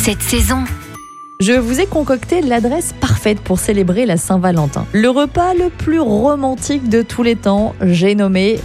cette 0.00 0.22
saison. 0.22 0.64
Je 1.40 1.52
vous 1.52 1.78
ai 1.78 1.84
concocté 1.84 2.40
l'adresse 2.40 2.94
parfaite 2.98 3.38
pour 3.38 3.58
célébrer 3.58 4.06
la 4.06 4.16
Saint-Valentin. 4.16 4.86
Le 4.92 5.10
repas 5.10 5.52
le 5.52 5.68
plus 5.68 6.00
romantique 6.00 6.88
de 6.88 7.02
tous 7.02 7.22
les 7.22 7.36
temps, 7.36 7.74
j'ai 7.82 8.14
nommé 8.14 8.60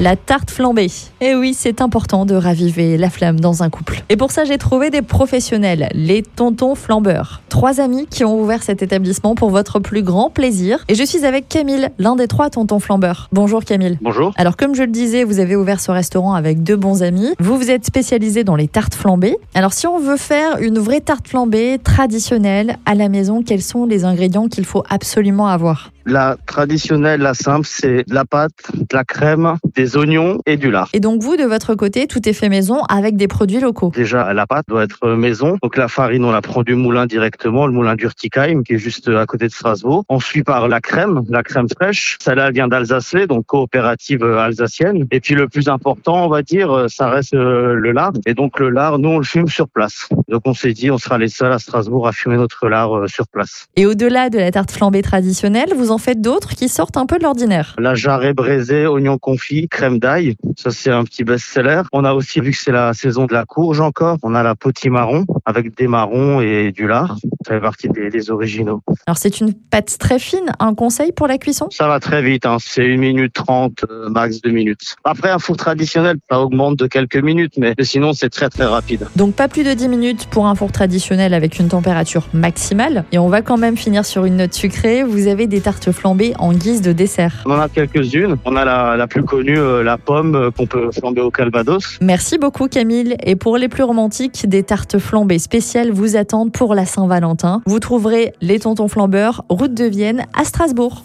la 0.00 0.16
tarte 0.16 0.50
flambée. 0.50 0.90
Et 1.20 1.36
oui, 1.36 1.54
c'est 1.56 1.80
important 1.80 2.26
de 2.26 2.34
raviver 2.34 2.96
la 2.96 3.10
flamme 3.10 3.38
dans 3.38 3.62
un 3.62 3.70
couple. 3.70 4.02
Et 4.08 4.16
pour 4.16 4.32
ça, 4.32 4.44
j'ai 4.44 4.58
trouvé 4.58 4.90
des 4.90 5.02
professionnels, 5.02 5.88
les 5.94 6.22
tontons 6.22 6.74
flambeurs. 6.74 7.42
Trois 7.48 7.80
amis 7.80 8.06
qui 8.10 8.24
ont 8.24 8.40
ouvert 8.40 8.64
cet 8.64 8.82
établissement 8.82 9.36
pour 9.36 9.50
votre 9.50 9.78
plus 9.78 10.02
grand 10.02 10.30
plaisir. 10.30 10.84
Et 10.88 10.96
je 10.96 11.04
suis 11.04 11.24
avec 11.24 11.48
Camille, 11.48 11.88
l'un 11.98 12.16
des 12.16 12.26
trois 12.26 12.50
tontons 12.50 12.80
flambeurs. 12.80 13.28
Bonjour 13.30 13.64
Camille. 13.64 13.98
Bonjour. 14.02 14.34
Alors 14.36 14.56
comme 14.56 14.74
je 14.74 14.82
le 14.82 14.90
disais, 14.90 15.22
vous 15.22 15.38
avez 15.38 15.54
ouvert 15.54 15.78
ce 15.78 15.92
restaurant 15.92 16.34
avec 16.34 16.64
deux 16.64 16.76
bons 16.76 17.04
amis. 17.04 17.32
Vous 17.38 17.56
vous 17.56 17.70
êtes 17.70 17.86
spécialisé 17.86 18.42
dans 18.42 18.56
les 18.56 18.66
tartes 18.66 18.96
flambées. 18.96 19.36
Alors 19.54 19.72
si 19.72 19.86
on 19.86 20.00
veut 20.00 20.16
faire 20.16 20.58
une 20.58 20.80
vraie 20.80 21.00
tarte 21.00 21.28
flambée 21.28 21.78
traditionnelle 21.82 22.78
à 22.84 22.96
la 22.96 23.08
maison, 23.08 23.44
quels 23.44 23.62
sont 23.62 23.86
les 23.86 24.04
ingrédients 24.04 24.48
qu'il 24.48 24.64
faut 24.64 24.82
absolument 24.90 25.46
avoir? 25.46 25.92
La 26.06 26.36
traditionnelle, 26.46 27.20
la 27.20 27.32
simple, 27.32 27.66
c'est 27.66 28.06
de 28.06 28.14
la 28.14 28.26
pâte, 28.26 28.52
de 28.74 28.84
la 28.92 29.04
crème, 29.04 29.54
des 29.74 29.83
oignons 29.96 30.38
et 30.46 30.56
du 30.56 30.70
lard. 30.70 30.88
Et 30.92 31.00
donc 31.00 31.22
vous, 31.22 31.36
de 31.36 31.44
votre 31.44 31.74
côté, 31.74 32.06
tout 32.06 32.28
est 32.28 32.32
fait 32.32 32.48
maison 32.48 32.82
avec 32.88 33.16
des 33.16 33.28
produits 33.28 33.60
locaux. 33.60 33.92
Déjà, 33.94 34.32
la 34.32 34.46
pâte 34.46 34.66
doit 34.68 34.84
être 34.84 35.08
maison. 35.08 35.58
Donc 35.62 35.76
la 35.76 35.88
farine, 35.88 36.24
on 36.24 36.32
la 36.32 36.42
prend 36.42 36.62
du 36.62 36.74
moulin 36.74 37.06
directement, 37.06 37.66
le 37.66 37.72
moulin 37.72 37.94
d'Urtikheim, 37.94 38.62
qui 38.62 38.74
est 38.74 38.78
juste 38.78 39.08
à 39.08 39.26
côté 39.26 39.46
de 39.46 39.52
Strasbourg. 39.52 40.04
On 40.08 40.20
suit 40.20 40.42
par 40.42 40.68
la 40.68 40.80
crème, 40.80 41.22
la 41.28 41.42
crème 41.42 41.68
fraîche. 41.68 42.18
Celle-là 42.22 42.48
elle 42.48 42.54
vient 42.54 42.68
d'Alsace, 42.68 43.14
donc 43.28 43.46
coopérative 43.46 44.24
alsacienne. 44.24 45.06
Et 45.10 45.20
puis 45.20 45.34
le 45.34 45.48
plus 45.48 45.68
important, 45.68 46.26
on 46.26 46.28
va 46.28 46.42
dire, 46.42 46.86
ça 46.88 47.08
reste 47.08 47.34
euh, 47.34 47.74
le 47.74 47.92
lard. 47.92 48.12
Et 48.26 48.34
donc 48.34 48.58
le 48.58 48.70
lard, 48.70 48.98
nous, 48.98 49.10
on 49.10 49.18
le 49.18 49.24
fume 49.24 49.48
sur 49.48 49.68
place. 49.68 50.08
Donc 50.28 50.42
on 50.44 50.54
s'est 50.54 50.72
dit, 50.72 50.90
on 50.90 50.98
sera 50.98 51.18
les 51.18 51.28
seuls 51.28 51.52
à 51.52 51.58
Strasbourg 51.58 52.06
à 52.06 52.12
fumer 52.12 52.36
notre 52.36 52.68
lard 52.68 52.96
euh, 52.96 53.06
sur 53.06 53.26
place. 53.28 53.66
Et 53.76 53.86
au-delà 53.86 54.30
de 54.30 54.38
la 54.38 54.50
tarte 54.50 54.70
flambée 54.70 55.02
traditionnelle, 55.02 55.70
vous 55.76 55.90
en 55.90 55.98
faites 55.98 56.20
d'autres 56.20 56.54
qui 56.54 56.68
sortent 56.68 56.96
un 56.96 57.06
peu 57.06 57.18
de 57.18 57.22
l'ordinaire. 57.22 57.74
La 57.78 57.94
jarret 57.94 58.34
braisée, 58.34 58.86
oignon 58.86 59.18
confit, 59.18 59.68
crème 59.74 59.98
d'ail. 59.98 60.36
Ça, 60.56 60.70
c'est 60.70 60.90
un 60.90 61.02
petit 61.02 61.24
best-seller. 61.24 61.82
On 61.92 62.04
a 62.04 62.12
aussi, 62.14 62.40
vu 62.40 62.52
que 62.52 62.56
c'est 62.56 62.72
la 62.72 62.94
saison 62.94 63.26
de 63.26 63.34
la 63.34 63.44
courge 63.44 63.80
encore, 63.80 64.18
on 64.22 64.34
a 64.34 64.42
la 64.44 64.54
potimarron 64.54 65.24
avec 65.44 65.76
des 65.76 65.88
marrons 65.88 66.40
et 66.40 66.70
du 66.70 66.86
lard. 66.86 67.16
Ça 67.44 67.54
fait 67.54 67.60
partie 67.60 67.88
des, 67.88 68.08
des 68.08 68.30
originaux. 68.30 68.80
Alors 69.06 69.18
c'est 69.18 69.40
une 69.40 69.52
pâte 69.52 69.96
très 69.98 70.18
fine. 70.18 70.52
Un 70.60 70.74
conseil 70.74 71.12
pour 71.12 71.26
la 71.26 71.38
cuisson? 71.38 71.66
Ça 71.70 71.88
va 71.88 71.98
très 71.98 72.22
vite, 72.22 72.46
hein. 72.46 72.56
c'est 72.60 72.86
une 72.86 73.00
minute 73.00 73.32
trente, 73.34 73.84
euh, 73.90 74.08
max 74.08 74.40
deux 74.40 74.52
minutes. 74.52 74.94
Après, 75.02 75.30
un 75.30 75.38
four 75.38 75.56
traditionnel, 75.56 76.16
ça 76.30 76.40
augmente 76.40 76.78
de 76.78 76.86
quelques 76.86 77.16
minutes, 77.16 77.54
mais 77.58 77.74
sinon, 77.82 78.12
c'est 78.12 78.30
très 78.30 78.48
très 78.48 78.64
rapide. 78.64 79.08
Donc 79.16 79.34
pas 79.34 79.48
plus 79.48 79.64
de 79.64 79.74
10 79.74 79.88
minutes 79.88 80.26
pour 80.30 80.46
un 80.46 80.54
four 80.54 80.70
traditionnel 80.70 81.34
avec 81.34 81.58
une 81.58 81.68
température 81.68 82.28
maximale. 82.32 83.04
Et 83.10 83.18
on 83.18 83.28
va 83.28 83.42
quand 83.42 83.58
même 83.58 83.76
finir 83.76 84.04
sur 84.04 84.24
une 84.24 84.36
note 84.36 84.54
sucrée. 84.54 85.02
Vous 85.02 85.26
avez 85.26 85.46
des 85.48 85.60
tartes 85.60 85.90
flambées 85.90 86.34
en 86.38 86.52
guise 86.52 86.80
de 86.80 86.92
dessert. 86.92 87.42
On 87.44 87.50
en 87.50 87.60
a 87.60 87.68
quelques-unes. 87.68 88.36
On 88.44 88.56
a 88.56 88.64
la, 88.64 88.96
la 88.96 89.06
plus 89.06 89.24
connue, 89.24 89.58
la 89.64 89.98
pomme, 89.98 90.34
euh, 90.34 90.50
qu'on 90.50 90.66
peut 90.66 90.90
flamber 90.92 91.20
au 91.20 91.30
calvados. 91.30 91.98
Merci 92.00 92.38
beaucoup 92.38 92.68
Camille. 92.68 93.16
Et 93.22 93.36
pour 93.36 93.56
les 93.56 93.68
plus 93.68 93.82
romantiques, 93.82 94.48
des 94.48 94.62
tartes 94.62 94.98
flambées 94.98 95.38
spéciales 95.38 95.90
vous 95.90 96.16
attendent 96.16 96.52
pour 96.52 96.74
la 96.74 96.86
Saint-Valentin. 96.86 97.62
Vous 97.66 97.80
trouverez 97.80 98.32
les 98.40 98.60
tontons 98.60 98.88
flambeurs, 98.88 99.44
route 99.48 99.74
de 99.74 99.84
Vienne 99.84 100.26
à 100.34 100.44
Strasbourg. 100.44 101.04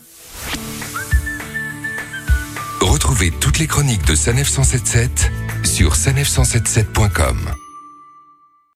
Retrouvez 2.81 3.31
toutes 3.39 3.59
les 3.59 3.67
chroniques 3.67 4.05
de 4.07 4.15
Sanef 4.15 4.47
177 4.47 5.31
sur 5.63 5.93
sanef177.com. 5.93 7.58